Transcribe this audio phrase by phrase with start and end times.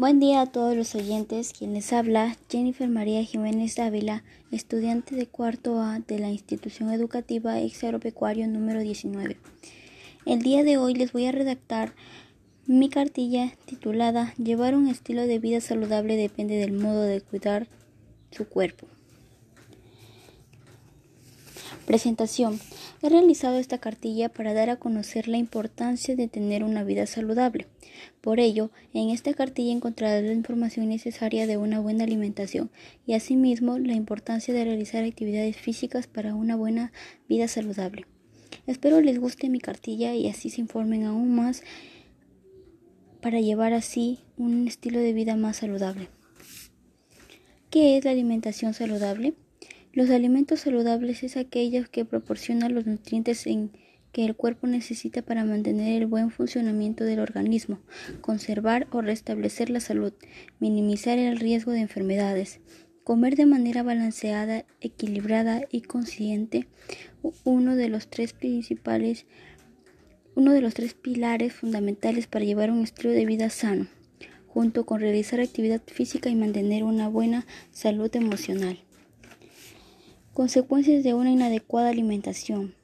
[0.00, 1.52] Buen día a todos los oyentes.
[1.52, 7.60] Quien les habla, Jennifer María Jiménez Ávila, estudiante de cuarto A de la institución educativa
[7.60, 9.36] ex agropecuario número 19.
[10.24, 11.92] El día de hoy les voy a redactar
[12.66, 17.68] mi cartilla titulada Llevar un estilo de vida saludable depende del modo de cuidar
[18.30, 18.86] su cuerpo.
[21.90, 22.60] Presentación.
[23.02, 27.66] He realizado esta cartilla para dar a conocer la importancia de tener una vida saludable.
[28.20, 32.70] Por ello, en esta cartilla encontrarás la información necesaria de una buena alimentación
[33.08, 36.92] y asimismo la importancia de realizar actividades físicas para una buena
[37.28, 38.06] vida saludable.
[38.68, 41.64] Espero les guste mi cartilla y así se informen aún más
[43.20, 46.08] para llevar así un estilo de vida más saludable.
[47.68, 49.34] ¿Qué es la alimentación saludable?
[49.92, 53.70] Los alimentos saludables es aquellos que proporcionan los nutrientes en
[54.12, 57.80] que el cuerpo necesita para mantener el buen funcionamiento del organismo,
[58.20, 60.12] conservar o restablecer la salud,
[60.58, 62.60] minimizar el riesgo de enfermedades,
[63.04, 66.66] comer de manera balanceada, equilibrada y consciente,
[67.44, 69.26] uno de los tres principales
[70.34, 73.88] uno de los tres pilares fundamentales para llevar un estilo de vida sano,
[74.46, 78.78] junto con realizar actividad física y mantener una buena salud emocional.
[80.32, 82.74] Consecuencias de una inadecuada alimentación.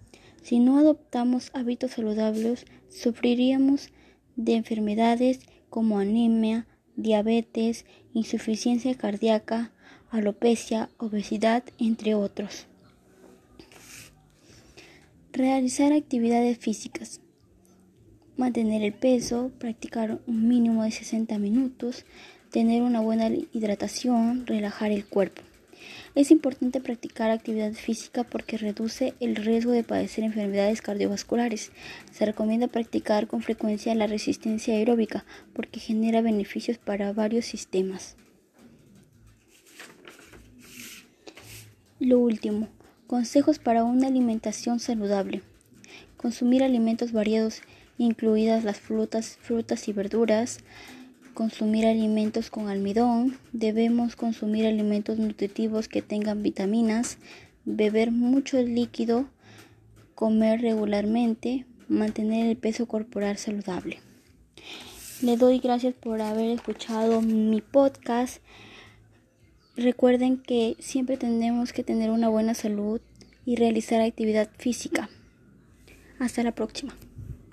[0.42, 3.90] Si no adoptamos hábitos saludables, sufriríamos
[4.34, 6.66] de enfermedades como anemia,
[6.96, 9.70] diabetes, insuficiencia cardíaca,
[10.10, 12.66] alopecia, obesidad, entre otros.
[15.32, 17.20] Realizar actividades físicas.
[18.36, 22.04] Mantener el peso, practicar un mínimo de 60 minutos,
[22.50, 25.42] tener una buena hidratación, relajar el cuerpo.
[26.14, 31.72] Es importante practicar actividad física porque reduce el riesgo de padecer enfermedades cardiovasculares.
[32.12, 38.16] Se recomienda practicar con frecuencia la resistencia aeróbica porque genera beneficios para varios sistemas.
[41.98, 42.68] Lo último,
[43.06, 45.42] consejos para una alimentación saludable.
[46.16, 47.62] Consumir alimentos variados,
[47.98, 50.58] incluidas las frutas, frutas y verduras,
[51.36, 57.18] consumir alimentos con almidón, debemos consumir alimentos nutritivos que tengan vitaminas,
[57.66, 59.28] beber mucho líquido,
[60.14, 63.98] comer regularmente, mantener el peso corporal saludable.
[65.20, 68.38] Le doy gracias por haber escuchado mi podcast.
[69.76, 73.00] Recuerden que siempre tenemos que tener una buena salud
[73.44, 75.10] y realizar actividad física.
[76.18, 76.96] Hasta la próxima.